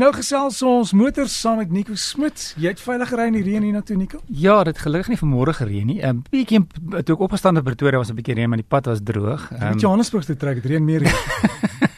Nou 0.00 0.08
gesels 0.16 0.62
ons 0.64 0.94
motors 0.96 1.32
saam 1.42 1.58
met 1.60 1.72
Nico 1.74 1.92
Smit. 1.98 2.54
Jy 2.56 2.70
het 2.72 2.78
veilig 2.80 3.10
gery 3.10 3.26
in 3.28 3.34
die 3.36 3.42
reën 3.44 3.66
hiernatoe 3.66 3.98
Nico? 4.00 4.22
Ja, 4.32 4.54
dit 4.64 4.78
gelukkig 4.80 5.10
nie 5.12 5.18
vanmôre 5.20 5.52
gereën 5.58 5.86
nie. 5.86 5.98
'n 6.00 6.08
um, 6.08 6.22
Bietjie 6.32 6.62
toe 7.04 7.16
ek 7.18 7.24
opgestaan 7.26 7.60
het 7.60 7.64
by 7.64 7.74
Pretoria 7.74 7.98
was 8.00 8.08
'n 8.08 8.16
bietjie 8.16 8.34
reën, 8.34 8.48
maar 8.48 8.62
die 8.62 8.68
pad 8.68 8.86
was 8.86 9.04
droog. 9.04 9.50
Um, 9.52 9.58
met 9.58 9.80
Johannesburg 9.80 10.24
te 10.24 10.36
trek, 10.36 10.62
dit 10.62 10.70
reën 10.72 10.84
meer. 10.84 11.04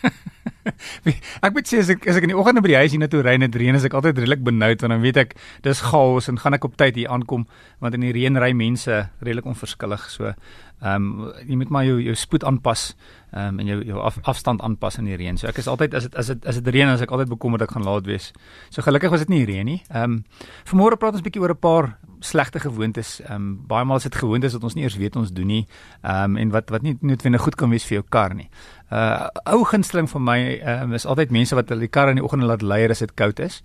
ek 1.47 1.55
moet 1.55 1.69
sê 1.69 1.81
as 1.83 1.91
ek 1.91 2.07
as 2.11 2.19
ek 2.19 2.27
in 2.27 2.33
die 2.33 2.39
oggende 2.39 2.63
by 2.63 2.73
die 2.73 2.79
huis 2.79 2.95
hiernatoe 2.95 3.23
ry 3.27 3.37
en 3.39 3.47
dit 3.47 3.61
reën, 3.63 3.79
is 3.79 3.87
ek 3.89 3.97
altyd 3.99 4.21
redelik 4.23 4.45
benoud 4.47 4.85
want 4.85 4.95
dan 4.95 5.03
weet 5.03 5.23
ek 5.25 5.35
dis 5.67 5.83
chaos 5.91 6.29
en 6.31 6.39
gaan 6.39 6.59
ek 6.59 6.67
op 6.69 6.77
tyd 6.81 7.01
hier 7.01 7.11
aankom 7.13 7.47
want 7.83 7.99
in 7.99 8.07
die 8.07 8.13
reën 8.15 8.39
ry 8.39 8.53
mense 8.55 9.03
redelik 9.21 9.49
onverskillig. 9.51 10.07
So, 10.13 10.35
ehm 10.83 11.11
um, 11.23 11.33
jy 11.47 11.57
moet 11.59 11.71
maar 11.71 11.85
jou 11.87 11.99
jou 12.03 12.15
spoed 12.19 12.45
aanpas 12.45 12.93
ehm 13.33 13.55
um, 13.55 13.61
en 13.63 13.67
jou 13.71 13.79
jou 13.87 13.99
af, 14.03 14.19
afstand 14.29 14.63
aanpas 14.63 14.99
in 14.99 15.07
die 15.11 15.17
reën. 15.17 15.39
So 15.39 15.47
ek 15.47 15.61
is 15.63 15.69
altyd 15.71 15.95
as 15.95 16.09
dit 16.09 16.17
as 16.19 16.27
dit 16.33 16.47
as 16.47 16.59
dit 16.59 16.73
reën, 16.75 16.91
as 16.91 17.05
ek 17.05 17.11
altyd 17.15 17.31
bekommerd 17.31 17.63
ek 17.63 17.75
gaan 17.77 17.87
laat 17.87 18.07
wees. 18.07 18.33
So 18.71 18.83
gelukkig 18.83 19.11
was 19.15 19.23
dit 19.23 19.31
nie 19.31 19.45
reën 19.47 19.65
nie. 19.67 19.79
Ehm 19.91 20.19
um, 20.19 20.25
vanmôre 20.71 20.99
praat 20.99 21.15
ons 21.19 21.23
bietjie 21.23 21.43
oor 21.43 21.55
'n 21.55 21.63
paar 21.63 21.97
slegte 22.21 22.61
gewoontes. 22.61 23.21
Ehm 23.21 23.35
um, 23.35 23.67
baie 23.67 23.85
maal 23.85 24.03
is 24.03 24.09
dit 24.11 24.15
gewoontes 24.15 24.53
wat 24.53 24.65
ons 24.65 24.75
nie 24.75 24.85
eers 24.85 24.97
weet 24.97 25.17
ons 25.17 25.33
doen 25.33 25.47
nie. 25.47 25.67
Ehm 26.03 26.35
um, 26.35 26.37
en 26.37 26.51
wat 26.51 26.71
wat 26.71 26.83
nie 26.83 26.97
noodwendig 27.01 27.41
goed 27.43 27.55
kan 27.55 27.71
wees 27.71 27.87
vir 27.87 28.01
jou 28.01 28.05
kar 28.09 28.35
nie. 28.35 28.51
Uh 28.93 29.31
ou 29.49 29.63
gunsteling 29.65 30.09
vir 30.11 30.21
my 30.21 30.39
um, 30.69 30.91
is 30.93 31.07
altyd 31.09 31.31
mense 31.33 31.57
wat 31.57 31.71
hulle 31.73 31.87
die 31.87 31.93
kar 31.93 32.11
in 32.13 32.19
die 32.19 32.25
oggende 32.25 32.49
laat 32.49 32.65
leier 32.67 32.93
as 32.93 33.01
dit 33.01 33.13
koud 33.17 33.39
is. 33.41 33.63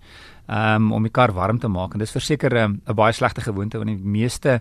Um 0.48 0.86
om 0.96 1.04
die 1.04 1.12
kar 1.12 1.34
warm 1.36 1.58
te 1.60 1.68
maak 1.68 1.92
en 1.92 2.00
dis 2.00 2.14
verseker 2.14 2.54
'n 2.54 2.78
um, 2.86 2.96
baie 2.96 3.12
slegte 3.12 3.44
gewoonte 3.44 3.76
want 3.76 3.92
die 3.92 4.00
meeste 4.00 4.60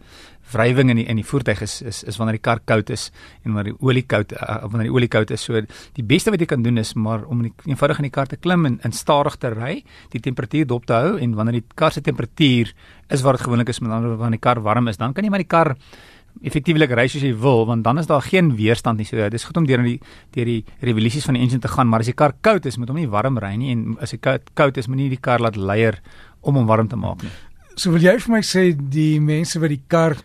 wrywing 0.51 0.89
in 0.89 0.97
die 0.99 1.05
in 1.07 1.15
die 1.15 1.23
voertuig 1.23 1.61
is 1.61 1.81
is 1.81 2.03
is 2.03 2.17
wanneer 2.17 2.35
die 2.35 2.43
kar 2.49 2.59
koud 2.59 2.89
is 2.89 3.11
en 3.45 3.53
wanneer 3.53 3.71
die 3.73 3.79
olie 3.79 4.03
koud 4.03 4.33
uh, 4.33 4.67
wanneer 4.67 4.89
die 4.89 4.95
olie 4.95 5.07
koud 5.07 5.31
is. 5.31 5.41
So 5.41 5.61
die 5.93 6.03
beste 6.03 6.31
wat 6.31 6.39
jy 6.39 6.47
kan 6.47 6.63
doen 6.63 6.77
is 6.77 6.93
maar 6.95 7.23
om 7.23 7.43
die, 7.43 7.53
eenvoudig 7.65 7.99
in 7.99 8.09
die 8.09 8.15
kar 8.19 8.27
te 8.27 8.35
klim 8.35 8.65
en 8.65 8.79
in 8.83 8.91
stadig 8.91 9.37
te 9.37 9.49
ry, 9.49 9.83
die 10.11 10.19
temperatuur 10.19 10.67
dop 10.67 10.85
te 10.85 10.93
hou 10.93 11.17
en 11.17 11.35
wanneer 11.35 11.61
die 11.61 11.65
kar 11.75 11.91
se 11.91 12.01
temperatuur 12.01 12.73
is 13.07 13.21
wat 13.21 13.37
dit 13.37 13.45
gewoonlik 13.47 13.69
is 13.69 13.79
met 13.79 13.91
ander 13.91 14.17
wanneer 14.17 14.41
die 14.41 14.49
kar 14.49 14.59
warm 14.59 14.87
is, 14.87 14.97
dan 14.97 15.13
kan 15.13 15.23
jy 15.23 15.29
maar 15.29 15.39
die 15.39 15.47
kar 15.47 15.77
effektiewelik 16.45 16.93
ry 16.95 17.07
soos 17.11 17.23
jy 17.25 17.33
wil 17.41 17.65
want 17.69 17.85
dan 17.85 17.97
is 18.01 18.07
daar 18.09 18.23
geen 18.25 18.53
weerstand 18.57 19.01
nie. 19.01 19.07
So 19.07 19.17
dit 19.17 19.33
is 19.33 19.45
goed 19.47 19.57
om 19.57 19.67
deur 19.67 19.83
die 19.85 19.97
deur 20.35 20.49
die 20.49 20.63
revolusies 20.85 21.25
van 21.25 21.37
die 21.37 21.43
engine 21.45 21.63
te 21.63 21.71
gaan, 21.71 21.89
maar 21.89 22.05
as 22.05 22.11
die 22.11 22.17
kar 22.17 22.35
koud 22.41 22.65
is, 22.65 22.77
moet 22.77 22.93
hom 22.93 22.99
nie 23.01 23.09
warm 23.11 23.39
ry 23.41 23.55
nie 23.59 23.73
en 23.75 23.97
as 24.03 24.15
hy 24.15 24.21
koud, 24.21 24.53
koud 24.57 24.77
is, 24.77 24.87
moet 24.87 25.01
nie 25.01 25.11
die 25.13 25.21
kar 25.21 25.43
laat 25.43 25.57
leier 25.57 26.01
om 26.41 26.59
hom 26.59 26.67
warm 26.69 26.87
te 26.87 26.99
maak 26.99 27.23
nie. 27.25 27.33
So 27.77 27.93
wil 27.93 28.01
jy 28.01 28.15
vir 28.23 28.33
my 28.33 28.41
sê 28.45 28.71
die 28.73 29.19
mense 29.21 29.59
wat 29.61 29.73
die 29.73 29.83
kar 29.87 30.17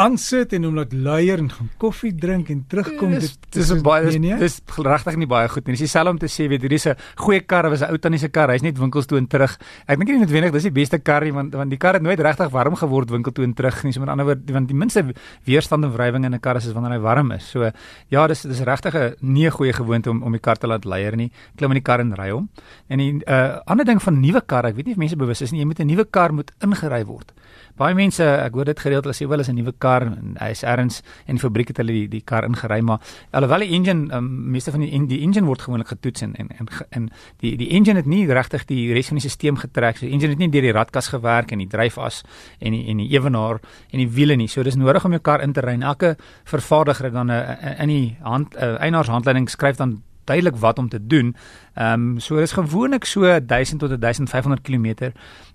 aansit 0.00 0.52
en 0.56 0.64
hom 0.66 0.74
laat 0.78 0.92
luier 0.92 1.38
en 1.38 1.48
gaan 1.52 1.68
koffie 1.78 2.10
drink 2.18 2.48
en 2.50 2.64
terugkom 2.70 3.12
dit 3.14 3.34
dis 3.54 3.70
baie 3.84 4.08
dis, 4.08 4.18
nee, 4.18 4.38
dis 4.40 4.56
regtig 4.82 5.18
nie 5.20 5.28
baie 5.30 5.48
goed 5.48 5.68
nie. 5.68 5.76
Dis 5.76 5.84
dieselfde 5.86 6.14
om 6.14 6.18
te 6.18 6.30
sê 6.30 6.48
weet 6.50 6.64
hierdie 6.66 6.80
is 6.80 6.86
'n 6.88 6.96
goeie 7.22 7.40
kar, 7.40 7.70
was 7.70 7.82
'n 7.82 7.92
ou 7.92 7.98
tannie 7.98 8.18
se 8.18 8.28
kar. 8.28 8.50
Hy's 8.50 8.62
net 8.62 8.78
winkels 8.78 9.06
toe 9.06 9.18
en 9.18 9.26
terug. 9.26 9.56
Ek 9.86 9.98
dink 9.98 10.10
nie 10.10 10.18
noodwendig 10.18 10.52
dis 10.52 10.62
die 10.64 10.72
beste 10.72 10.98
kar 10.98 11.22
nie 11.22 11.32
want 11.32 11.54
want 11.54 11.70
die 11.70 11.78
kar 11.78 11.94
het 11.94 12.02
nooit 12.02 12.18
regtig 12.18 12.50
warm 12.50 12.74
geword 12.74 13.10
winkel 13.10 13.32
toe 13.32 13.44
en 13.44 13.54
terug 13.54 13.84
nie. 13.84 13.92
So 13.92 14.00
met 14.00 14.08
ander 14.08 14.24
woorde 14.24 14.52
want 14.52 14.68
die 14.68 14.76
minste 14.76 15.04
weerstand 15.44 15.84
en 15.84 15.92
wrywing 15.92 16.24
in 16.24 16.34
'n 16.34 16.40
kar 16.40 16.56
is 16.56 16.72
wanneer 16.72 16.98
hy 16.98 17.00
warm 17.00 17.30
is. 17.32 17.50
So 17.50 17.70
ja, 18.08 18.26
dis 18.26 18.42
dis 18.42 18.60
regtig 18.60 18.94
'n 18.94 19.14
nie 19.20 19.50
goeie 19.50 19.72
gewoonte 19.72 20.10
om 20.10 20.22
om 20.22 20.32
die 20.32 20.40
kar 20.40 20.56
te 20.56 20.66
laat 20.66 20.84
luier 20.84 21.16
nie. 21.16 21.30
Klim 21.56 21.70
in 21.70 21.76
die 21.76 21.82
kar 21.82 22.00
en 22.00 22.14
ry 22.14 22.30
hom. 22.30 22.48
En 22.88 22.98
'n 22.98 23.22
uh, 23.28 23.60
ander 23.66 23.84
ding 23.84 24.02
van 24.02 24.20
nuwe 24.20 24.42
kar, 24.44 24.66
ek 24.66 24.74
weet 24.74 24.86
nie 24.86 24.92
of 24.92 24.98
mense 24.98 25.16
bewus 25.16 25.42
is 25.42 25.52
nie, 25.52 25.60
jy 25.60 25.66
moet 25.66 25.80
'n 25.80 25.86
nuwe 25.86 26.04
kar 26.04 26.32
moet 26.32 26.50
ingery 26.60 27.04
word. 27.04 27.32
Baie 27.74 27.94
mense, 27.98 28.22
ek 28.22 28.54
hoor 28.54 28.68
dit 28.68 28.78
gereeld, 28.78 29.02
hulle 29.08 29.16
sê 29.18 29.26
wel 29.26 29.42
is 29.42 29.48
'n 29.50 29.56
nuwe 29.58 29.72
kar 29.78 30.02
en 30.02 30.36
hy 30.38 30.50
is 30.50 30.62
erns 30.62 31.02
en 31.26 31.34
die 31.34 31.42
fabriek 31.42 31.68
het 31.68 31.78
hulle 31.78 31.92
die, 31.92 32.08
die 32.08 32.20
kar 32.20 32.44
ingery, 32.44 32.80
maar 32.80 33.00
alhoewel 33.32 33.66
die 33.66 33.74
engine 33.74 34.14
um, 34.14 34.52
meeste 34.52 34.70
van 34.70 34.80
die 34.80 35.06
die 35.08 35.20
engine 35.22 35.46
word 35.46 35.62
gewoonlik 35.62 35.88
getoets 35.88 36.22
en 36.22 36.36
en 36.36 36.48
en, 36.58 36.68
en 36.90 37.10
die 37.40 37.56
die 37.56 37.70
engine 37.70 37.96
het 37.96 38.06
nie 38.06 38.26
regtig 38.26 38.64
die 38.66 38.92
res 38.94 39.08
van 39.08 39.18
die 39.18 39.28
stelsel 39.28 39.56
getrek. 39.56 39.96
So 39.96 40.06
die 40.06 40.12
engine 40.12 40.30
het 40.30 40.38
nie 40.38 40.50
deur 40.50 40.62
die 40.62 40.72
ratkas 40.72 41.08
gewerk 41.08 41.50
en 41.50 41.58
die 41.58 41.66
dryfas 41.66 42.22
en 42.60 42.72
die 42.72 42.86
en 42.90 42.98
die 42.98 43.10
ewenaar 43.10 43.60
en 43.90 43.98
die 43.98 44.08
wiele 44.08 44.36
nie. 44.36 44.46
So 44.48 44.62
dis 44.62 44.76
nodig 44.76 45.04
om 45.04 45.10
jou 45.10 45.20
kar 45.20 45.42
in 45.42 45.52
te 45.52 45.60
ry. 45.60 45.74
Elke 45.82 46.16
vervaardiger 46.44 47.10
dan 47.10 47.30
'n 47.30 47.76
in 47.80 47.88
die 47.88 48.16
hand 48.22 48.54
uh, 48.54 48.78
eienaars 48.78 49.10
skryf 49.50 49.76
dan 49.76 50.02
duidelik 50.24 50.56
wat 50.56 50.78
om 50.78 50.88
te 50.88 51.06
doen. 51.06 51.34
Ehm 51.74 52.14
um, 52.14 52.20
so 52.20 52.36
dis 52.36 52.52
gewoonlik 52.52 53.04
so 53.04 53.40
1000 53.40 53.80
tot 53.80 54.00
1500 54.00 54.62
km 54.62 55.12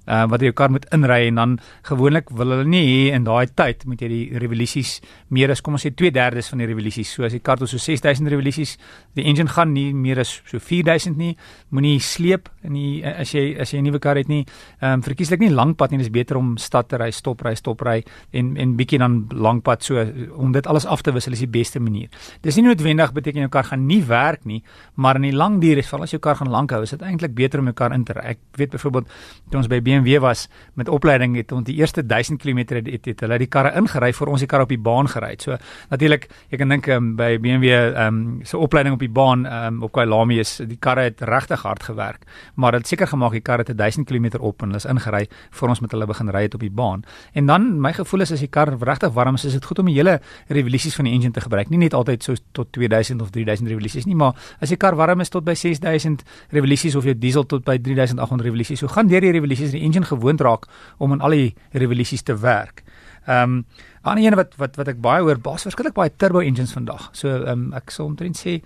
uh 0.09 0.25
wat 0.29 0.41
jy 0.41 0.49
jou 0.49 0.55
kar 0.57 0.71
moet 0.73 0.85
inry 0.95 1.27
en 1.27 1.37
dan 1.37 1.51
gewoonlik 1.85 2.31
wil 2.33 2.53
hulle 2.53 2.65
nie 2.67 2.81
hê 2.87 3.01
in 3.15 3.23
daai 3.27 3.47
tyd 3.61 3.85
moet 3.85 4.01
jy 4.01 4.09
die 4.09 4.39
revolusies 4.41 4.97
meer 5.29 5.51
as 5.53 5.61
kom 5.61 5.77
ons 5.77 5.85
sê 5.85 5.91
2/3 5.93 6.49
van 6.49 6.63
die 6.63 6.67
revolusies. 6.67 7.11
So 7.13 7.23
as 7.23 7.35
die 7.35 7.39
kar 7.39 7.57
tot 7.61 7.69
so 7.69 7.77
6000 7.77 8.27
revolusies, 8.33 8.77
die 9.15 9.23
engine 9.23 9.47
gaan 9.47 9.73
nie 9.73 9.93
meer 9.93 10.19
as 10.19 10.41
so 10.45 10.59
4000 10.59 11.17
nie. 11.17 11.35
Moenie 11.69 11.99
sleep 11.99 12.49
in 12.63 12.73
die 12.73 13.03
as 13.05 13.33
jy 13.33 13.55
as 13.59 13.71
jy 13.71 13.79
'n 13.79 13.83
nuwe 13.83 13.99
kar 13.99 14.17
het 14.17 14.27
nie. 14.27 14.45
Ehm 14.81 14.93
um, 14.93 15.03
verkieslik 15.03 15.39
nie 15.39 15.49
lang 15.49 15.75
pad 15.75 15.91
nie, 15.91 15.97
dis 15.99 16.09
beter 16.09 16.37
om 16.37 16.57
stad 16.57 16.89
te 16.89 16.97
ry, 16.97 17.11
stop 17.11 17.41
ry, 17.41 17.55
stop 17.55 17.81
ry 17.81 18.03
en 18.33 18.57
en 18.57 18.75
bietjie 18.75 18.99
dan 18.99 19.27
lang 19.31 19.61
pad 19.61 19.83
so 19.83 19.99
om 20.35 20.51
dit 20.51 20.67
alles 20.67 20.85
af 20.85 21.01
te 21.01 21.11
wissel 21.11 21.33
is 21.33 21.39
die 21.39 21.47
beste 21.47 21.79
manier. 21.79 22.09
Dis 22.41 22.55
nie 22.55 22.65
noodwendig 22.65 23.13
beteken 23.13 23.41
jou 23.41 23.49
kar 23.49 23.63
gaan 23.63 23.85
nie 23.85 24.01
werk 24.03 24.45
nie, 24.45 24.58
maar 24.95 25.15
in 25.15 25.27
die 25.29 25.35
lang 25.35 25.59
duur 25.61 25.77
is 25.81 25.89
val 25.91 26.03
as 26.05 26.13
jou 26.13 26.19
kar 26.23 26.35
gaan 26.39 26.49
lank 26.51 26.71
hou, 26.71 26.81
is 26.83 26.93
dit 26.95 27.01
eintlik 27.05 27.35
beter 27.37 27.59
om 27.59 27.69
jou 27.69 27.75
kar 27.77 27.93
in 27.95 28.03
te 28.07 28.13
ry. 28.17 28.35
Ek 28.35 28.39
weet 28.59 28.73
byvoorbeeld 28.75 29.07
toe 29.49 29.59
ons 29.61 29.69
by 29.71 29.81
BMW 29.81 30.19
was 30.23 30.47
met 30.79 30.89
opleiding 30.89 31.35
het 31.39 31.51
ons 31.55 31.65
die 31.67 31.75
eerste 31.79 32.03
1000 32.05 32.41
km 32.41 32.57
het, 32.57 32.87
het, 32.87 33.05
het 33.05 33.23
hulle 33.25 33.39
die 33.41 33.49
karre 33.51 33.73
ingery 33.79 34.11
vir 34.13 34.31
ons 34.31 34.43
die 34.43 34.49
kar 34.49 34.65
op 34.65 34.73
die 34.73 34.79
baan 34.79 35.09
gery. 35.11 35.35
So 35.41 35.57
natuurlik, 35.89 36.29
jy 36.49 36.59
kan 36.61 36.69
dink 36.75 36.87
um, 36.93 37.13
by 37.19 37.37
BMW 37.41 37.73
ehm 37.73 38.07
um, 38.07 38.19
se 38.43 38.53
so 38.53 38.63
opleiding 38.65 38.95
op 38.95 39.03
die 39.03 39.11
baan 39.11 39.45
ehm 39.45 39.79
um, 39.79 39.83
op 39.87 39.93
Kyalami 39.95 40.39
is 40.39 40.57
die 40.67 40.77
karre 40.79 41.07
het 41.09 41.21
regtig 41.21 41.63
hard 41.65 41.83
gewerk, 41.83 42.25
maar 42.55 42.77
dit 42.77 42.87
seker 42.87 43.07
gemaak 43.07 43.35
die 43.37 43.43
karre 43.45 43.65
het 43.67 43.77
1000 43.77 44.07
km 44.07 44.39
op 44.39 44.61
en 44.61 44.71
hulle 44.71 44.81
is 44.81 44.87
ingery 44.89 45.25
vir 45.59 45.69
ons 45.69 45.81
met 45.83 45.91
hulle 45.91 46.07
begin 46.09 46.29
ry 46.33 46.45
het 46.47 46.55
op 46.55 46.63
die 46.63 46.71
baan. 46.71 47.03
En 47.33 47.45
dan 47.45 47.69
my 47.81 47.93
gevoel 47.93 48.25
is 48.25 48.33
as 48.35 48.43
die 48.43 48.51
kar 48.51 48.71
regtig 48.79 49.13
warm 49.13 49.35
is, 49.35 49.45
is 49.45 49.57
dit 49.57 49.65
goed 49.65 49.79
om 49.79 49.89
die 49.89 49.95
hele 49.95 50.19
revolusies 50.47 50.95
van 50.95 51.09
die 51.09 51.13
engine 51.13 51.33
te 51.35 51.41
gebruik. 51.41 51.69
Nie 51.69 51.81
net 51.85 51.93
altyd 51.97 52.23
so 52.23 52.35
tot 52.57 52.71
2000 52.75 53.21
of 53.21 53.31
3000 53.35 53.69
revolusies 53.69 54.07
nie, 54.09 54.15
maar 54.15 54.35
as 54.59 54.73
die 54.73 54.77
kar 54.77 54.97
warm 54.99 55.21
is 55.21 55.29
tot 55.29 55.45
by 55.45 55.55
6000 55.55 56.23
revolusies 56.55 56.95
of 56.95 57.05
jou 57.05 57.15
diesel 57.17 57.45
tot 57.45 57.65
by 57.65 57.77
3800 57.77 58.45
revolusies. 58.45 58.79
So 58.79 58.87
gaan 58.87 59.07
deur 59.07 59.21
die 59.21 59.31
revolusies 59.35 59.71
die 59.75 59.83
engine 59.85 60.05
gewoond 60.05 60.41
raak 60.41 60.67
om 60.97 61.13
in 61.13 61.21
al 61.21 61.37
die 61.37 61.53
revolusies 61.71 62.25
te 62.25 62.37
werk. 62.37 62.83
Ehm 63.27 63.59
um, 63.59 63.65
ander 64.01 64.23
een 64.23 64.35
wat 64.35 64.55
wat 64.57 64.75
wat 64.79 64.87
ek 64.87 65.01
baie 65.03 65.21
hoor, 65.21 65.37
baas 65.43 65.65
verskillik 65.67 65.93
baie 65.93 66.11
turbo 66.15 66.39
engines 66.39 66.73
vandag. 66.73 67.09
So 67.13 67.27
ehm 67.27 67.67
um, 67.69 67.73
ek 67.77 67.91
sou 67.91 68.07
omtrent 68.07 68.39
sê 68.39 68.61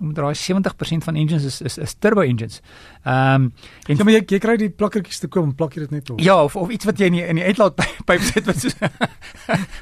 om 0.00 0.14
draai 0.16 0.34
70% 0.34 1.04
van 1.04 1.16
engines 1.16 1.44
is 1.44 1.60
is, 1.60 1.78
is 1.78 1.94
turbo 1.98 2.20
engines. 2.20 2.60
Ehm 3.04 3.34
um, 3.34 3.52
en 3.86 3.96
ja, 3.96 4.04
maar 4.04 4.14
jy, 4.14 4.22
jy 4.26 4.38
kry 4.40 4.56
die 4.56 4.70
plakkertjies 4.70 5.20
te 5.20 5.28
koop 5.28 5.44
en 5.44 5.54
plak 5.54 5.76
jy 5.76 5.84
dit 5.84 5.90
net 5.98 6.10
op. 6.10 6.20
Ja, 6.24 6.42
of 6.44 6.56
of 6.56 6.70
iets 6.72 6.88
wat 6.88 6.98
jy 6.98 7.10
in 7.10 7.18
die, 7.18 7.24
in 7.26 7.40
die 7.40 7.44
uitlaatpyp 7.44 8.24
sit 8.32 8.48
wat 8.48 8.62
so 8.62 8.70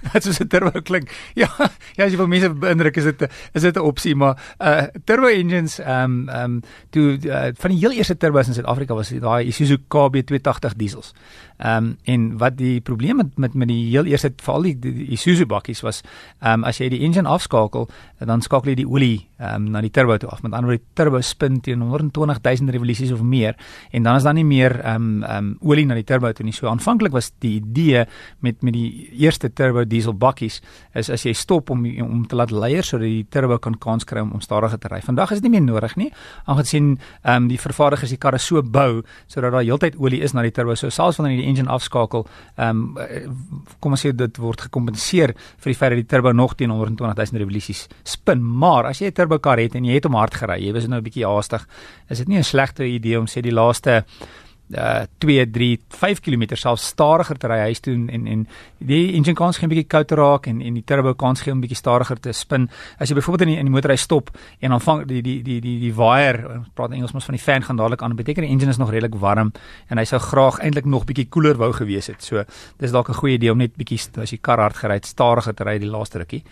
wat 0.13 0.25
so 0.25 0.33
'n 0.45 0.49
turbo 0.49 0.81
klink. 0.83 1.11
Ja, 1.35 1.49
ja, 1.97 2.05
as 2.05 2.13
jy 2.13 2.19
wil 2.21 2.31
mense 2.31 2.51
beïndruk 2.51 2.97
is 2.97 3.05
dit 3.05 3.23
is 3.55 3.63
dit 3.63 3.77
'n 3.77 3.85
opsie, 3.85 4.15
maar 4.15 4.37
uh 4.59 4.87
turbo 5.05 5.27
engines 5.27 5.79
ehm 5.79 6.05
um, 6.05 6.29
ehm 6.29 6.45
um, 6.45 6.63
toe 6.91 7.19
uh, 7.25 7.49
van 7.55 7.71
die 7.71 7.79
heel 7.79 7.93
eerste 7.93 8.17
turbos 8.17 8.49
in 8.49 8.55
Suid-Afrika 8.55 8.95
was 8.95 9.09
daai 9.09 9.47
Isuzu 9.47 9.79
KB280 9.95 10.77
diesels. 10.77 11.15
Ehm 11.59 11.85
um, 11.85 11.97
en 12.05 12.39
wat 12.39 12.57
die 12.57 12.81
probleem 12.81 13.17
met 13.17 13.39
met 13.39 13.55
met 13.55 13.69
die 13.69 13.91
heel 13.91 14.05
eerste 14.05 14.31
veral 14.37 14.63
die, 14.63 14.79
die, 14.79 14.93
die 14.95 15.07
Isuzu 15.17 15.47
bakkies 15.47 15.81
was 15.83 16.03
ehm 16.39 16.61
um, 16.61 16.65
as 16.65 16.79
jy 16.79 16.89
die 16.89 17.01
engine 17.03 17.29
afskakel, 17.29 17.89
dan 18.19 18.43
skakel 18.43 18.71
jy 18.71 18.77
die 18.85 18.87
olie 18.87 19.27
ehm 19.39 19.67
um, 19.67 19.71
na 19.75 19.81
die 19.83 19.91
turbo 19.91 20.17
toe 20.19 20.29
af. 20.31 20.43
Met 20.43 20.53
ander 20.53 20.71
woorde, 20.71 20.85
die 20.85 20.95
turbo 20.95 21.21
spin 21.21 21.61
teen 21.61 21.83
120 21.83 22.39
000 22.43 22.71
revolusies 22.71 23.13
of 23.13 23.23
meer 23.23 23.57
en 23.91 24.03
dan 24.03 24.17
is 24.17 24.23
daar 24.23 24.35
nie 24.35 24.45
meer 24.45 24.79
ehm 24.79 24.95
um, 25.03 25.23
ehm 25.23 25.37
um, 25.37 25.57
olie 25.61 25.87
na 25.87 25.95
die 25.99 26.05
turbo 26.05 26.33
toe 26.33 26.47
nie. 26.47 26.55
So 26.55 26.69
aanvanklik 26.71 27.13
was 27.13 27.33
die 27.39 27.57
idee 27.59 28.05
met 28.39 28.63
met 28.63 28.73
die 28.73 29.11
eerste 29.19 29.51
turbo 29.51 29.85
diesel 29.85 30.15
bakkies 30.15 30.61
is 30.95 31.11
as 31.11 31.27
jy 31.27 31.33
stop 31.33 31.71
om 31.71 31.83
om 32.03 32.27
te 32.27 32.37
laat 32.37 32.51
leier 32.55 32.85
sodat 32.85 33.09
die 33.09 33.27
turbo 33.31 33.59
kan 33.59 33.75
kans 33.79 34.05
kry 34.05 34.21
om, 34.21 34.33
om 34.33 34.41
stadiger 34.41 34.79
te 34.79 34.89
ry. 34.89 35.01
Vandag 35.01 35.33
is 35.33 35.41
dit 35.41 35.51
nie 35.51 35.59
meer 35.59 35.67
nodig 35.67 35.97
nie. 35.97 36.13
Aangesien 36.47 36.99
ehm 37.25 37.43
um, 37.43 37.49
die 37.49 37.59
vervaardigers 37.59 38.15
die 38.15 38.23
karre 38.23 38.39
so 38.39 38.63
bou 38.63 39.03
sodat 39.27 39.53
daar 39.53 39.67
heeltyd 39.67 39.99
olie 39.99 40.23
is 40.23 40.35
na 40.35 40.43
die 40.47 40.55
turbo. 40.55 40.75
So 40.75 40.89
selfs 40.91 41.19
wanneer 41.19 41.43
die 41.43 41.48
engine 41.49 41.71
afskakel, 41.73 42.27
ehm 42.57 42.97
um, 42.97 43.37
kom 43.81 43.95
ons 43.97 44.05
sê 44.05 44.13
dit 44.17 44.41
word 44.43 44.67
gekompenseer 44.69 45.35
vir 45.35 45.73
die 45.73 45.79
feit 45.79 45.95
dat 45.95 46.01
die 46.03 46.11
turbo 46.11 46.33
nog 46.33 46.57
teen 46.57 46.71
120 46.71 47.17
000 47.33 47.43
revolusies 47.43 47.87
spin. 48.05 48.43
Maar 48.43 48.91
as 48.93 49.01
jy 49.01 49.09
'n 49.09 49.13
turbo 49.13 49.39
kar 49.39 49.59
het 49.59 49.75
en 49.75 49.85
jy 49.85 49.95
het 49.95 50.05
hom 50.05 50.15
hard 50.15 50.35
gery, 50.35 50.61
jy 50.61 50.73
was 50.73 50.87
nou 50.87 51.01
'n 51.01 51.05
bietjie 51.05 51.27
haastig, 51.27 51.67
is 52.09 52.19
dit 52.19 52.29
nie 52.29 52.39
'n 52.39 52.45
slegte 52.45 52.85
idee 52.85 53.19
om 53.19 53.27
sê 53.27 53.41
die 53.41 53.53
laaste 53.53 54.05
uh 54.77 55.07
2 55.19 55.47
3 55.51 55.79
5 55.89 56.21
km 56.21 56.57
self 56.57 56.81
stadiger 56.81 57.39
te 57.39 57.49
ry 57.49 57.59
huis 57.69 57.81
toe 57.81 57.95
en 57.95 58.27
en 58.27 58.47
die 58.79 59.15
engine 59.17 59.35
kans 59.35 59.57
gee 59.57 59.67
'n 59.67 59.71
bietjie 59.71 59.89
koud 59.89 60.11
raak 60.13 60.47
en 60.47 60.61
en 60.61 60.75
die 60.75 60.85
turbo 60.85 61.15
kans 61.15 61.41
gee 61.41 61.53
'n 61.53 61.61
bietjie 61.61 61.77
stadiger 61.77 62.21
te 62.21 62.33
spin. 62.33 62.69
As 62.99 63.09
jy 63.09 63.15
byvoorbeeld 63.15 63.49
in 63.49 63.49
die, 63.49 63.59
in 63.59 63.67
die 63.67 63.73
motor 63.73 63.91
hy 63.91 63.97
stop 63.97 64.31
en 64.61 64.71
dan 64.71 64.81
vang 64.81 65.07
die 65.07 65.23
die 65.23 65.43
die 65.43 65.61
die 65.61 65.79
die 65.81 65.95
wire, 65.95 66.63
praat 66.75 66.93
Engels 66.93 67.13
mos 67.13 67.25
van 67.25 67.35
die 67.35 67.43
fan 67.43 67.63
gaan 67.63 67.77
dadelik 67.77 68.03
aan, 68.03 68.17
beteken 68.17 68.43
die 68.43 68.51
engine 68.51 68.71
is 68.71 68.79
nog 68.79 68.91
redelik 68.91 69.15
warm 69.15 69.53
en 69.89 69.99
hy 69.99 70.05
sou 70.05 70.21
graag 70.21 70.59
eintlik 70.61 70.85
nog 70.85 71.05
bietjie 71.05 71.29
koeler 71.29 71.57
wou 71.57 71.73
gewees 71.73 72.07
het. 72.07 72.23
So 72.23 72.45
dis 72.79 72.91
dalk 72.91 73.09
'n 73.09 73.15
goeie 73.15 73.35
idee 73.35 73.53
om 73.53 73.59
net 73.59 73.77
bietjie 73.77 74.21
as 74.21 74.31
jy 74.31 74.39
kar 74.41 74.59
hard 74.59 74.77
gery 74.77 74.95
het 74.95 75.07
stadiger 75.07 75.55
te 75.55 75.65
ry 75.65 75.79
die 75.79 75.91
laaste 75.91 76.19
rukkie. 76.19 76.45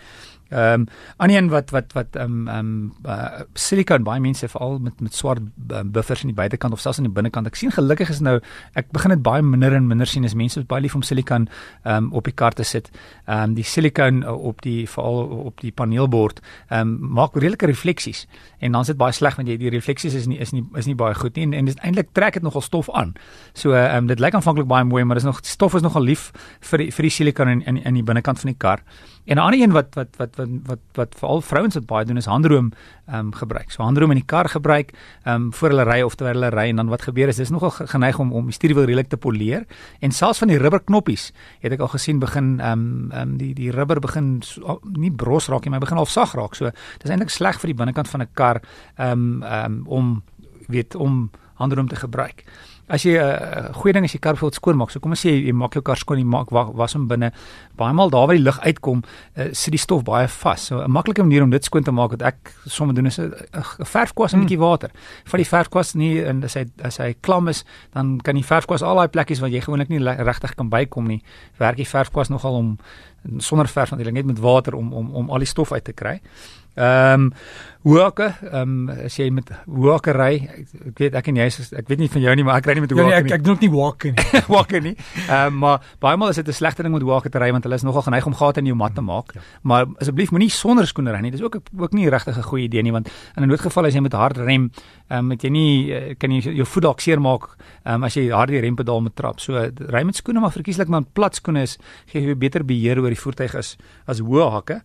Ehm 0.48 0.80
um, 0.80 0.86
ander 1.16 1.36
een 1.36 1.48
wat 1.48 1.70
wat 1.70 1.92
wat 1.92 2.16
ehm 2.16 2.24
um, 2.24 2.48
ehm 2.48 2.58
um, 2.58 2.92
uh, 3.06 3.40
silikon 3.54 4.04
baie 4.06 4.20
mense 4.20 4.48
veral 4.48 4.78
met 4.78 5.00
met 5.00 5.14
swart 5.14 5.42
buffers 5.84 6.20
aan 6.20 6.30
die 6.30 6.36
buitekant 6.36 6.72
of 6.72 6.80
selfs 6.80 6.98
aan 6.98 7.04
die 7.04 7.12
binnekant. 7.12 7.46
Ek 7.46 7.54
sien 7.54 7.70
gelukkig 7.70 8.08
is 8.08 8.20
nou 8.20 8.38
ek 8.74 8.92
begin 8.94 9.10
dit 9.10 9.22
baie 9.22 9.42
minder 9.42 9.74
en 9.74 9.86
minder 9.86 10.06
sien 10.06 10.24
as 10.24 10.34
mense 10.34 10.62
baie 10.64 10.82
lief 10.82 10.94
om 10.94 11.02
silikon 11.02 11.48
ehm 11.82 11.96
um, 11.96 12.12
op 12.12 12.24
die 12.24 12.34
kar 12.34 12.54
te 12.54 12.62
sit. 12.62 12.90
Ehm 13.26 13.42
um, 13.42 13.54
die 13.54 13.64
silikon 13.64 14.22
op 14.26 14.62
die 14.62 14.86
veral 14.88 15.26
op 15.50 15.60
die 15.60 15.72
paneelbord 15.72 16.40
ehm 16.68 16.80
um, 16.80 17.10
maak 17.18 17.34
redelike 17.34 17.66
refleksies 17.66 18.26
en 18.58 18.72
dan 18.72 18.80
is 18.80 18.86
dit 18.86 18.96
baie 18.96 19.12
sleg 19.12 19.36
want 19.36 19.48
jy 19.48 19.56
die 19.56 19.70
refleksies 19.70 20.14
is 20.14 20.26
nie 20.26 20.38
is 20.38 20.52
nie 20.52 20.62
is 20.76 20.86
nie 20.86 20.94
baie 20.94 21.14
goed 21.14 21.34
nie 21.36 21.42
en, 21.42 21.54
en 21.54 21.64
dit 21.64 21.82
eintlik 21.82 22.12
trek 22.12 22.38
dit 22.38 22.42
nogal 22.42 22.62
stof 22.62 22.90
aan. 22.94 23.14
So 23.52 23.74
ehm 23.74 23.96
um, 23.96 24.06
dit 24.06 24.20
lyk 24.20 24.34
aanvanklik 24.34 24.70
baie 24.70 24.84
mooi, 24.84 25.04
maar 25.04 25.16
dis 25.16 25.26
nog 25.26 25.42
stof 25.42 25.74
is 25.74 25.82
nogal 25.82 26.02
lief 26.02 26.30
vir 26.60 26.78
die, 26.78 26.90
vir 26.92 27.02
die 27.02 27.10
silikon 27.10 27.48
in 27.48 27.62
in 27.66 27.82
in 27.82 27.94
die 27.94 28.06
binnekant 28.06 28.38
van 28.38 28.54
die 28.54 28.58
kar. 28.58 28.82
En 29.26 29.36
'n 29.36 29.38
ander 29.38 29.60
een 29.60 29.72
wat 29.72 29.94
wat 29.94 30.16
wat 30.16 30.36
wat 30.36 30.48
wat, 30.64 30.78
wat 30.94 31.14
veral 31.18 31.40
vrouens 31.40 31.74
wat 31.74 31.86
baie 31.86 32.04
doen 32.04 32.16
is 32.16 32.26
handroom 32.26 32.72
ehm 33.06 33.18
um, 33.18 33.34
gebruik. 33.34 33.70
So 33.70 33.82
handroom 33.82 34.10
in 34.10 34.16
die 34.16 34.26
kar 34.26 34.48
gebruik 34.48 34.92
ehm 35.22 35.34
um, 35.34 35.52
voor 35.52 35.68
hulle 35.68 35.82
ry 35.82 36.00
of 36.02 36.14
terwyl 36.14 36.34
hulle 36.34 36.50
ry 36.50 36.68
en 36.68 36.76
dan 36.76 36.88
wat 36.88 37.02
gebeur 37.02 37.28
is 37.28 37.36
dis 37.36 37.50
nogal 37.50 37.70
geneig 37.70 38.18
om 38.18 38.32
om 38.32 38.44
die 38.44 38.54
stuurwiel 38.54 38.84
redelik 38.84 39.08
te 39.08 39.16
poleer 39.16 39.66
en 40.00 40.10
selfs 40.10 40.38
van 40.38 40.48
die 40.48 40.58
rubberknoppies 40.58 41.32
het 41.60 41.72
ek 41.72 41.80
al 41.80 41.88
gesien 41.88 42.18
begin 42.18 42.60
ehm 42.60 42.72
um, 42.72 43.10
ehm 43.10 43.28
um, 43.28 43.36
die 43.36 43.54
die 43.54 43.70
rubber 43.70 44.00
begin 44.00 44.42
so, 44.42 44.80
nie 44.82 45.12
bros 45.12 45.48
raak 45.48 45.64
nie, 45.64 45.70
maar 45.70 45.80
begin 45.80 45.98
al 45.98 46.06
sag 46.06 46.34
raak. 46.34 46.54
So 46.54 46.70
dis 46.98 47.10
eintlik 47.10 47.30
sleg 47.30 47.60
vir 47.60 47.66
die 47.66 47.78
binnekant 47.78 48.08
van 48.08 48.22
'n 48.22 48.28
kar 48.32 48.60
ehm 48.96 49.10
um, 49.10 49.42
ehm 49.42 49.64
um, 49.64 49.86
om 49.86 50.22
weet 50.68 50.94
om 50.94 51.30
handroom 51.54 51.88
te 51.88 51.96
gebruik 51.96 52.44
as 52.88 53.02
jy 53.02 53.16
'n 53.18 53.22
uh, 53.22 53.74
goeie 53.74 53.92
ding 53.92 54.04
as 54.04 54.12
jy 54.12 54.20
kar 54.20 54.36
wil 54.40 54.52
skoon 54.52 54.76
maak. 54.76 54.90
So 54.90 55.00
kom 55.00 55.10
ons 55.10 55.20
sê 55.20 55.30
jy, 55.30 55.46
jy 55.46 55.52
maak 55.52 55.74
jou 55.74 55.82
kar 55.82 55.96
skoon, 55.96 56.18
jy 56.18 56.24
maak 56.24 56.50
wa 56.50 56.70
was 56.70 56.94
hom 56.94 57.08
binne. 57.08 57.32
Baie 57.76 57.92
maal 57.92 58.10
daar 58.10 58.26
waar 58.26 58.36
die 58.36 58.42
lug 58.42 58.60
uitkom, 58.60 59.02
uh, 59.36 59.48
sit 59.52 59.72
die 59.72 59.78
stof 59.78 60.04
baie 60.04 60.28
vas. 60.28 60.66
So 60.66 60.80
'n 60.82 60.90
maklike 60.90 61.22
manier 61.22 61.42
om 61.42 61.50
dit 61.50 61.64
skoon 61.64 61.82
te 61.82 61.90
maak 61.90 62.10
wat 62.10 62.22
ek 62.22 62.54
sommer 62.66 62.94
doen 62.94 63.06
is 63.06 63.18
'n 63.18 63.32
verfkwas 63.84 64.32
en 64.32 64.38
'n 64.38 64.46
bietjie 64.46 64.58
water. 64.58 64.90
Vat 65.24 65.38
die 65.38 65.48
verfkwas 65.48 65.94
nie 65.94 66.22
en 66.22 66.44
as 66.44 66.54
hy 66.54 66.66
as 66.82 66.98
hy 66.98 67.14
klam 67.20 67.48
is, 67.48 67.64
dan 67.92 68.18
kan 68.18 68.34
die 68.34 68.44
verfkwas 68.44 68.82
al 68.82 68.96
daai 68.96 69.08
plekkies 69.08 69.40
wat 69.40 69.50
jy 69.50 69.60
gewoonlik 69.60 69.88
nie 69.88 69.98
regtig 69.98 70.54
kan 70.54 70.68
bykom 70.68 71.06
nie. 71.06 71.22
Werk 71.58 71.76
die 71.76 71.88
verfkwas 71.88 72.28
nogal 72.28 72.54
om 72.54 72.78
sonder 73.38 73.68
verf 73.68 73.90
natuurlik 73.90 74.14
net 74.14 74.26
met 74.26 74.38
water 74.38 74.74
om 74.74 74.92
om 74.92 75.14
om 75.14 75.30
al 75.30 75.38
die 75.38 75.46
stof 75.46 75.72
uit 75.72 75.84
te 75.84 75.92
kry. 75.92 76.20
Ehm 76.76 77.20
um, 77.20 77.32
hoeke, 77.86 78.26
ehm 78.50 78.88
um, 78.88 78.88
as 79.06 79.14
jy 79.16 79.28
met 79.30 79.48
hoeke 79.70 80.12
ry, 80.12 80.32
ek, 80.42 80.72
ek 80.90 80.98
weet 81.00 81.14
ek 81.20 81.28
en 81.30 81.36
jy 81.38 81.44
is 81.48 81.68
ek 81.70 81.86
weet 81.88 82.00
nie 82.02 82.08
van 82.10 82.24
jou 82.24 82.34
nie, 82.36 82.44
maar 82.44 82.58
ek 82.58 82.66
ry 82.66 82.74
nie 82.76 82.82
met 82.82 82.92
hoeke 82.92 83.04
ja, 83.06 83.12
nee, 83.12 83.22
nie. 83.22 83.30
Ek 83.30 83.38
ek 83.38 83.44
doen 83.46 83.54
ook 83.54 83.62
nie 83.62 83.70
hoeke 83.72 84.10
nie. 84.10 84.24
hoeke 84.50 84.80
nie. 84.84 84.92
Ehm 85.22 85.54
um, 85.54 85.60
maar 85.62 85.86
baie 86.02 86.18
maal 86.20 86.34
is 86.34 86.40
dit 86.42 86.50
'n 86.50 86.56
slegte 86.58 86.84
ding 86.84 86.92
met 86.92 87.06
hoeke 87.06 87.30
te 87.32 87.40
ry 87.40 87.48
want 87.54 87.64
hulle 87.64 87.78
is 87.78 87.86
nogal 87.86 88.04
geneig 88.04 88.26
om 88.26 88.34
gate 88.34 88.60
in 88.60 88.68
jou 88.68 88.76
mat 88.76 88.94
te 88.94 89.00
maak. 89.06 89.32
Ja. 89.32 89.44
Maar 89.62 89.86
asseblief 90.02 90.34
moenie 90.34 90.50
sonder 90.50 90.86
skoene 90.86 91.14
ry 91.14 91.22
nie. 91.22 91.30
Dis 91.30 91.42
ook 91.46 91.56
ook 91.62 91.92
nie 91.92 92.10
regtig 92.10 92.36
'n 92.36 92.42
goeie 92.42 92.64
idee 92.64 92.82
nie 92.82 92.92
want 92.92 93.08
in 93.36 93.42
'n 93.42 93.48
noodgeval 93.48 93.86
as 93.86 93.94
jy 93.94 94.00
met 94.00 94.12
hard 94.12 94.36
rem, 94.36 94.70
ehm 95.08 95.18
um, 95.18 95.26
met 95.26 95.42
jy 95.42 95.50
nie 95.50 95.92
eh, 95.94 96.14
kan 96.18 96.30
jy 96.30 96.52
jou 96.52 96.66
voet 96.66 96.82
dalk 96.82 97.00
seermaak 97.00 97.56
ehm 97.86 97.94
um, 97.94 98.04
as 98.04 98.14
jy 98.14 98.28
hard 98.28 98.50
die 98.50 98.60
rempedaal 98.60 99.00
moet 99.00 99.16
trap. 99.16 99.40
So 99.40 99.54
ry 99.88 100.02
met 100.02 100.16
skoene 100.16 100.40
maar 100.40 100.52
verkieslik 100.52 100.88
maar 100.88 101.04
plat 101.12 101.34
skoene 101.34 101.62
is 101.62 101.78
gee 102.06 102.20
jou 102.20 102.34
beter 102.34 102.64
beheer 102.64 102.98
oor 102.98 103.08
die 103.08 103.20
voertuig 103.20 103.54
as 103.54 103.76
as 104.06 104.20
hoë 104.20 104.50
hakke. 104.50 104.82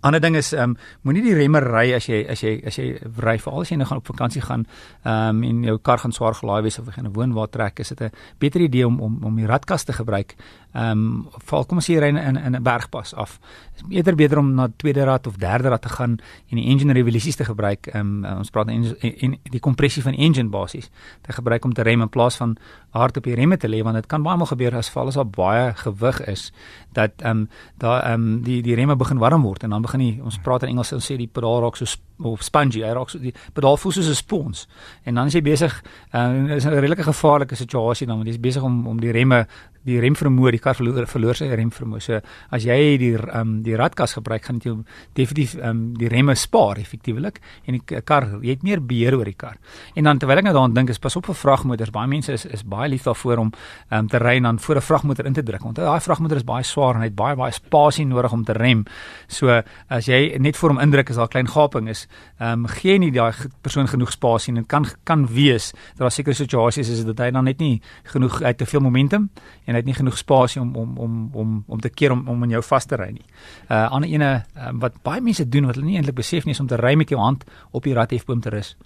Ander 0.00 0.20
ding 0.20 0.36
is 0.36 0.52
ehm 0.52 0.70
um, 0.70 0.76
moenie 1.02 1.22
die 1.22 1.34
remmer 1.34 1.64
ry 1.64 1.92
as 1.96 2.06
jy 2.06 2.26
as 2.28 2.42
jy 2.42 2.60
as 2.66 2.76
jy 2.76 2.98
ry 3.22 3.38
veral 3.38 3.60
as 3.60 3.70
jy 3.70 3.76
nou 3.76 3.86
gaan 3.88 4.02
op 4.02 4.06
vakansie 4.06 4.42
gaan 4.42 4.66
ehm 5.02 5.36
um, 5.36 5.42
en 5.42 5.62
jou 5.64 5.78
kar 5.78 5.98
gaan 5.98 6.12
swaar 6.12 6.34
gelaai 6.34 6.62
wees 6.62 6.78
of 6.78 6.86
jy 6.86 6.92
gaan 6.92 7.06
'n 7.06 7.12
woonwa 7.12 7.46
trek 7.46 7.80
is 7.80 7.88
dit 7.88 8.00
'n 8.00 8.10
beter 8.38 8.60
idee 8.60 8.86
om 8.86 9.00
om 9.00 9.24
om 9.24 9.36
die 9.36 9.46
radkas 9.46 9.84
te 9.84 9.92
gebruik. 9.92 10.36
Ehm 10.74 10.90
um, 10.90 11.28
val 11.48 11.64
kom 11.64 11.78
as 11.78 11.86
jy 11.86 11.98
ry 11.98 12.08
in 12.08 12.36
in 12.36 12.56
'n 12.56 12.62
bergpas 12.62 13.14
af. 13.14 13.40
Is 13.74 13.82
eerder 13.88 14.14
beter 14.14 14.38
om 14.38 14.54
na 14.54 14.68
tweede 14.76 15.04
rad 15.04 15.26
of 15.26 15.36
derde 15.36 15.68
rad 15.68 15.82
te 15.82 15.88
gaan 15.88 16.18
en 16.50 16.56
die 16.56 16.66
engine 16.66 16.92
revolusies 16.92 17.36
te 17.36 17.44
gebruik. 17.44 17.86
Ehm 17.86 18.24
um, 18.24 18.36
ons 18.38 18.50
praat 18.50 18.68
in, 18.68 18.84
in 19.00 19.38
die 19.42 19.60
kompressie 19.60 20.02
van 20.02 20.12
engine 20.12 20.48
basies 20.48 20.90
te 21.22 21.32
gebruik 21.32 21.64
om 21.64 21.72
te 21.72 21.82
rem 21.82 22.00
in 22.00 22.08
plaas 22.08 22.36
van 22.36 22.56
hard 22.90 23.16
op 23.16 23.24
die 23.24 23.34
remme 23.34 23.56
te 23.56 23.68
lê 23.68 23.82
want 23.82 23.94
dit 23.94 24.06
kan 24.06 24.22
baie 24.22 24.36
maal 24.36 24.46
gebeur 24.46 24.76
as 24.76 24.90
val 24.90 25.06
as 25.06 25.14
daar 25.14 25.28
baie 25.28 25.72
gewig 25.74 26.20
is 26.26 26.52
dat 26.92 27.10
ehm 27.22 27.30
um, 27.30 27.48
daar 27.78 28.02
ehm 28.02 28.12
um, 28.12 28.42
die 28.42 28.62
die 28.62 28.74
remme 28.74 28.96
begin 28.96 29.18
warm 29.18 29.42
word 29.42 29.62
en 29.62 29.70
dan 29.70 29.85
begin 29.86 30.04
die 30.04 30.16
ons 30.22 30.38
praat 30.44 30.66
in 30.66 30.74
Engels 30.74 30.92
ons 30.96 31.06
sê 31.10 31.16
die 31.20 31.30
pedaal 31.30 31.62
raak 31.64 31.78
so 31.80 31.86
of 32.24 32.42
spongy 32.42 32.82
hy 32.82 32.92
raak 32.96 33.12
so 33.12 33.20
die 33.22 33.34
pedaal 33.54 33.76
voel 33.80 33.92
soos 33.92 34.08
'n 34.08 34.18
spons 34.18 34.66
en 35.04 35.14
dan 35.14 35.26
is 35.26 35.34
jy 35.34 35.42
besig 35.42 35.72
uh, 36.12 36.56
is 36.56 36.66
'n 36.66 36.74
redelike 36.74 37.04
gevaarlike 37.04 37.56
situasie 37.56 38.06
dan 38.06 38.16
want 38.16 38.28
jy 38.28 38.34
is 38.34 38.40
besig 38.40 38.62
om 38.62 38.86
om 38.86 39.00
die 39.00 39.12
remme 39.12 39.46
die 39.86 39.98
rem 40.02 40.16
vermoë 40.18 40.56
die 40.56 40.60
kar 40.62 40.76
verloor 40.76 41.06
verloor 41.10 41.38
sy 41.38 41.48
rem 41.54 41.70
vermoë. 41.74 42.02
So 42.02 42.18
as 42.54 42.66
jy 42.66 42.96
die 43.00 43.12
ehm 43.14 43.40
um, 43.40 43.52
die 43.66 43.76
radkas 43.78 44.16
gebruik 44.18 44.46
gaan 44.46 44.58
dit 44.58 44.68
jou 44.70 44.76
definitief 45.18 45.54
ehm 45.60 45.68
um, 45.70 45.82
die 45.98 46.10
remme 46.10 46.34
spaar 46.38 46.80
effektiewelik 46.82 47.38
en 47.66 47.78
die 47.78 48.00
kar 48.02 48.26
jy 48.42 48.56
het 48.56 48.64
meer 48.66 48.82
beheer 48.82 49.16
oor 49.18 49.28
die 49.28 49.36
kar. 49.38 49.58
En 49.94 50.08
dan 50.08 50.18
terwyl 50.18 50.42
ek 50.42 50.48
nou 50.48 50.54
daaraan 50.56 50.74
dink 50.74 50.90
is 50.90 51.02
pas 51.02 51.16
op 51.16 51.28
vir 51.30 51.38
vragmotors. 51.38 51.92
Baie 51.94 52.10
mense 52.10 52.32
is 52.34 52.46
is 52.46 52.64
baie 52.66 52.90
lief 52.90 53.06
daarvoor 53.06 53.44
om 53.46 53.52
ehm 53.52 53.98
um, 54.00 54.10
te 54.10 54.22
ry 54.22 54.36
en 54.40 54.50
dan 54.50 54.58
voor 54.58 54.76
'n 54.76 54.86
vragmotor 54.88 55.26
in 55.26 55.38
te 55.38 55.42
druk. 55.42 55.62
Want 55.62 55.76
daai 55.76 56.00
vragmotor 56.00 56.36
is 56.36 56.44
baie 56.44 56.64
swaar 56.64 56.94
en 56.94 57.00
hy 57.00 57.10
het 57.12 57.16
baie 57.16 57.36
baie 57.36 57.52
spasie 57.52 58.06
nodig 58.06 58.32
om 58.32 58.44
te 58.44 58.52
rem. 58.52 58.84
So 59.28 59.62
as 59.88 60.08
jy 60.10 60.38
net 60.38 60.56
voor 60.56 60.74
hom 60.74 60.80
indruk 60.82 61.10
is 61.12 61.16
daar 61.16 61.28
klein 61.28 61.48
gaping 61.48 61.88
is, 61.88 62.06
ehm 62.38 62.64
um, 62.64 62.66
gee 62.66 62.98
nie 62.98 63.10
daai 63.14 63.32
persoon 63.62 63.88
genoeg 63.88 64.12
spasie 64.12 64.52
en 64.54 64.62
dit 64.62 64.68
kan 64.68 64.86
kan 65.04 65.26
wees 65.26 65.72
dat 65.72 66.06
daar 66.06 66.14
sekere 66.14 66.34
situasies 66.34 66.88
is 66.88 67.04
dat 67.04 67.18
hy 67.18 67.30
dan 67.30 67.44
net 67.44 67.58
nie 67.58 67.80
genoeg 68.12 68.42
uit 68.42 68.58
te 68.58 68.66
veel 68.66 68.80
momentum 68.80 69.30
en 69.64 69.74
hy 69.74 69.80
het 69.80 69.86
nie 69.86 69.94
genoeg 69.94 70.18
spasie 70.18 70.60
om 70.60 70.74
om 70.76 70.98
om 70.98 71.30
om 71.32 71.64
om 71.66 71.80
te 71.80 71.88
keer 71.88 72.12
om 72.12 72.28
om 72.28 72.42
in 72.42 72.50
jou 72.50 72.62
vas 72.62 72.86
te 72.86 72.96
ry 72.96 73.10
nie. 73.10 73.26
Uh 73.70 73.86
ander 73.90 74.10
ene 74.10 74.30
uh, 74.56 74.70
wat 74.72 75.02
baie 75.02 75.20
mense 75.20 75.48
doen 75.48 75.66
wat 75.66 75.74
hulle 75.74 75.86
nie 75.86 75.96
eintlik 75.96 76.16
besef 76.16 76.44
nie 76.44 76.52
is 76.52 76.60
om 76.60 76.66
te 76.66 76.76
ry 76.76 76.94
met 76.94 77.10
jou 77.10 77.20
hand 77.20 77.44
op 77.70 77.82
die 77.82 77.94
rathefboom 77.94 78.40
te 78.40 78.50
rus. 78.50 78.76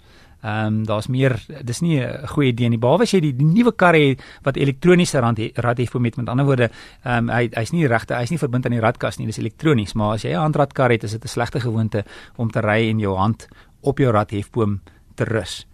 Ehm 0.41 0.65
um, 0.65 0.85
daar's 0.85 1.07
meer 1.07 1.35
dis 1.63 1.81
nie 1.81 1.99
'n 2.01 2.27
goeie 2.27 2.49
idee 2.49 2.69
nie. 2.69 2.77
Behalwe 2.77 3.03
as 3.03 3.11
jy 3.13 3.19
die, 3.19 3.33
die 3.35 3.45
nuwe 3.45 3.71
karre 3.71 3.99
het 4.09 4.21
wat 4.43 4.57
elektroniese 4.57 5.19
rathefboom 5.55 6.05
het 6.05 6.17
met 6.17 6.29
ander 6.29 6.45
woorde, 6.45 6.69
ehm 7.03 7.29
um, 7.29 7.29
hy 7.29 7.49
hy's 7.53 7.71
nie 7.71 7.87
regte, 7.87 8.15
hy's 8.15 8.31
nie 8.31 8.39
verbind 8.39 8.65
aan 8.65 8.71
die 8.71 8.81
radkas 8.81 9.17
nie, 9.17 9.25
dis 9.25 9.37
elektronies, 9.37 9.93
maar 9.93 10.13
as 10.13 10.23
jy 10.23 10.33
'n 10.33 10.41
handradkar 10.41 10.91
het, 10.91 11.03
is 11.03 11.11
dit 11.11 11.23
'n 11.23 11.27
slegte 11.27 11.59
gewoonte 11.59 12.03
om 12.37 12.49
te 12.49 12.59
ry 12.59 12.89
en 12.89 12.99
jou 12.99 13.15
hand 13.17 13.47
op 13.81 13.97
jou 13.97 14.11
rathefboom 14.11 14.81
te 15.15 15.23
rus. 15.23 15.65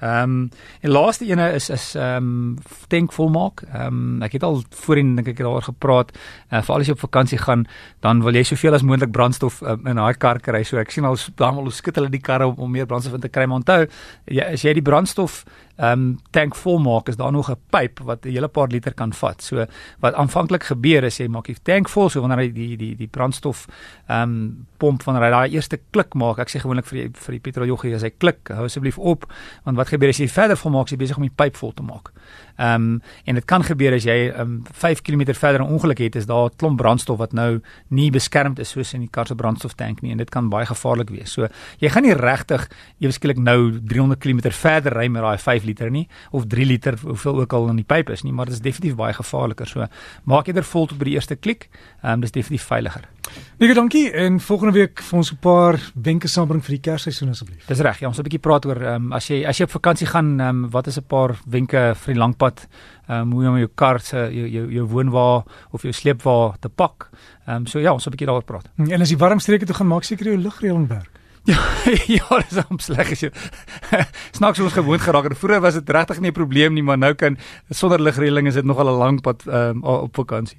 Ehm 0.00 0.30
um, 0.30 0.48
en 0.80 0.90
laaste 0.90 1.24
ene 1.24 1.52
is 1.52 1.70
is 1.70 1.94
ehm 1.94 2.16
um, 2.16 2.58
tank 2.88 3.12
volmaak. 3.12 3.62
Ehm 3.72 3.86
um, 3.86 4.22
ek 4.22 4.32
het 4.32 4.42
al 4.42 4.62
voorheen 4.70 5.14
dink 5.14 5.28
ek 5.28 5.38
het 5.38 5.46
daaroor 5.46 5.62
gepraat. 5.62 6.10
Uh, 6.50 6.62
Veral 6.62 6.80
as 6.80 6.86
jy 6.86 6.92
op 6.92 7.04
vakansie 7.04 7.38
gaan, 7.38 7.66
dan 8.00 8.22
wil 8.22 8.34
jy 8.34 8.42
soveel 8.42 8.74
as 8.74 8.82
moontlik 8.82 9.12
brandstof 9.12 9.62
uh, 9.62 9.76
in 9.84 9.96
daai 9.96 10.14
kar 10.18 10.40
kry. 10.40 10.62
So 10.64 10.78
ek 10.78 10.90
sien 10.90 11.04
al 11.04 11.16
dan 11.36 11.56
al 11.56 11.70
hoe 11.70 11.72
skit 11.72 11.96
hulle 11.96 12.10
die 12.10 12.20
karre 12.20 12.46
om, 12.46 12.58
om 12.58 12.70
meer 12.70 12.86
brandstof 12.86 13.14
in 13.14 13.20
te 13.20 13.28
kry. 13.28 13.46
Maar 13.46 13.62
onthou, 13.62 13.86
as 14.52 14.64
jy 14.66 14.74
die 14.74 14.82
brandstof 14.82 15.44
ehm 15.76 15.92
um, 15.92 16.18
tank 16.30 16.54
vol 16.54 16.78
maak 16.78 17.08
is 17.08 17.16
daar 17.16 17.32
nog 17.32 17.50
'n 17.50 17.58
pyp 17.70 17.98
wat 18.00 18.24
'n 18.26 18.30
hele 18.30 18.48
paar 18.48 18.68
liter 18.68 18.94
kan 18.94 19.12
vat. 19.12 19.42
So 19.42 19.66
wat 20.00 20.14
aanvanklik 20.14 20.62
gebeur 20.62 21.04
is 21.04 21.18
jy 21.18 21.28
maak 21.28 21.46
die 21.46 21.56
tank 21.62 21.88
vol 21.88 22.08
so 22.08 22.20
wanneer 22.20 22.38
hy 22.38 22.52
die 22.52 22.76
die 22.76 22.94
die 22.96 23.08
brandstof 23.08 23.66
ehm 24.08 24.22
um, 24.22 24.66
pomp 24.78 25.02
wanneer 25.02 25.24
hy 25.24 25.30
daai 25.30 25.54
eerste 25.54 25.78
klik 25.90 26.14
maak. 26.14 26.38
Ek 26.38 26.48
sê 26.48 26.60
gewoonlik 26.60 26.86
vir 26.86 26.98
die 26.98 27.10
vir 27.14 27.32
die 27.32 27.40
petroljoggie 27.40 27.94
as 27.94 28.02
hy 28.02 28.10
klik, 28.10 28.48
hou 28.48 28.64
asseblief 28.64 28.98
op 28.98 29.32
want 29.64 29.76
wat 29.76 29.88
gebeur 29.88 30.08
as 30.08 30.18
jy 30.18 30.28
verder 30.28 30.56
vol 30.56 30.70
maak, 30.70 30.88
jy 30.88 30.96
besig 30.96 31.16
om 31.16 31.22
die 31.22 31.36
pyp 31.36 31.56
vol 31.56 31.72
te 31.72 31.82
maak. 31.82 32.12
Ehm 32.56 32.74
um, 32.74 33.02
en 33.24 33.34
dit 33.34 33.44
kan 33.44 33.62
gebeur 33.62 33.94
as 33.94 34.04
jy 34.04 34.32
um, 34.38 34.62
5 34.72 35.02
km 35.02 35.34
verder 35.34 35.60
'n 35.60 35.72
ongeluk 35.74 35.98
het, 35.98 36.16
is 36.16 36.26
daar 36.26 36.46
'n 36.46 36.56
klomp 36.56 36.78
brandstof 36.78 37.18
wat 37.18 37.32
nou 37.32 37.60
nie 37.88 38.10
beskermd 38.10 38.58
is 38.58 38.70
soos 38.70 38.94
in 38.94 39.00
die 39.00 39.10
kar 39.10 39.26
se 39.26 39.34
brandstoftank 39.34 40.02
nie 40.02 40.12
en 40.12 40.18
dit 40.18 40.30
kan 40.30 40.48
baie 40.48 40.66
gevaarlik 40.66 41.10
wees. 41.10 41.32
So 41.32 41.48
jy 41.78 41.88
gaan 41.88 42.02
nie 42.02 42.14
regtig 42.14 42.70
eweskielik 43.00 43.38
nou 43.38 43.80
300 43.80 44.20
km 44.20 44.50
verder 44.50 44.92
ry 44.92 45.08
met 45.08 45.22
daai 45.22 45.38
5 45.38 45.63
liter 45.64 45.90
nie 45.90 46.08
of 46.30 46.46
3 46.46 46.66
liter 46.66 46.98
hoeveel 47.00 47.40
ook 47.40 47.52
al 47.52 47.68
in 47.68 47.76
die 47.76 47.86
pyp 47.86 48.10
is 48.10 48.22
nie, 48.22 48.32
maar 48.32 48.46
dit 48.46 48.54
is 48.54 48.60
definitief 48.60 48.96
baie 48.96 49.12
gevaarliker. 49.12 49.66
So 49.66 49.86
maak 50.24 50.46
eerder 50.46 50.64
vol 50.64 50.86
tot 50.86 50.98
by 50.98 51.04
die 51.04 51.14
eerste 51.14 51.36
klik. 51.36 51.68
Ehm 52.02 52.12
um, 52.12 52.20
dis 52.20 52.32
definitief 52.32 52.66
veiliger. 52.66 53.08
Baie 53.58 53.74
dankie 53.74 54.10
en 54.12 54.40
volgende 54.40 54.74
week 54.74 55.00
vir 55.00 55.16
ons 55.18 55.32
'n 55.32 55.36
paar 55.40 55.78
wenke 55.94 56.28
saambring 56.28 56.62
vir 56.64 56.76
die 56.76 56.90
kersseisoen 56.90 57.30
asseblief. 57.30 57.66
Dis 57.66 57.80
reg. 57.80 58.00
Ja, 58.00 58.08
ons 58.08 58.18
'n 58.18 58.22
bietjie 58.22 58.40
praat 58.40 58.66
oor 58.66 58.82
ehm 58.82 59.06
um, 59.06 59.12
as 59.12 59.28
jy 59.28 59.44
as 59.46 59.58
jy 59.58 59.64
op 59.64 59.70
vakansie 59.70 60.06
gaan, 60.06 60.40
ehm 60.40 60.64
um, 60.64 60.70
wat 60.70 60.86
is 60.86 60.98
'n 60.98 61.06
paar 61.08 61.38
wenke 61.46 61.94
vir 61.94 62.14
die 62.14 62.20
langpad? 62.20 62.68
Ehm 63.08 63.20
um, 63.20 63.32
hoe 63.32 63.48
om 63.48 63.58
jou 63.58 63.70
kar 63.74 64.00
se 64.00 64.16
jou 64.16 64.48
jou, 64.48 64.70
jou 64.72 64.86
woonwa 64.86 65.44
of 65.70 65.82
jou 65.82 65.92
sleepwa 65.92 66.56
te 66.60 66.68
pak. 66.68 67.10
Ehm 67.46 67.56
um, 67.56 67.66
so 67.66 67.78
ja, 67.78 67.92
ons 67.92 68.06
'n 68.06 68.10
bietjie 68.10 68.26
daaroor 68.26 68.44
praat. 68.44 68.68
En 68.76 69.00
as 69.00 69.10
jy 69.10 69.16
warm 69.16 69.38
streke 69.38 69.66
toe 69.66 69.74
gaan, 69.74 69.88
maak 69.88 70.04
seker 70.04 70.26
jou 70.26 70.36
lugreëling 70.36 70.88
werk. 70.88 71.13
Ja, 71.44 71.60
ja, 72.16 72.38
dis 72.48 72.60
om 72.72 72.78
sleg 72.80 73.10
jy 73.20 73.28
snaaks 74.38 74.62
ons 74.64 74.72
gewoond 74.72 75.02
geraak 75.04 75.28
het. 75.28 75.36
Vroeger 75.36 75.60
was 75.60 75.76
dit 75.76 75.90
regtig 75.92 76.20
nie 76.20 76.30
'n 76.32 76.38
probleem 76.40 76.72
nie, 76.72 76.82
maar 76.82 76.98
nou 76.98 77.12
kan 77.14 77.36
sonder 77.70 78.00
lugreëling 78.00 78.46
is 78.48 78.54
dit 78.54 78.64
nogal 78.64 78.88
'n 78.88 78.98
lang 78.98 79.20
pad 79.20 79.44
um, 79.46 79.84
op 79.84 80.14
vakansie. 80.14 80.58